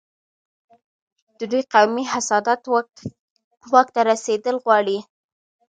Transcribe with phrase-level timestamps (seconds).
[1.37, 2.61] د دوی قومي حسادت
[3.71, 4.97] واک ته رسېدل غواړي.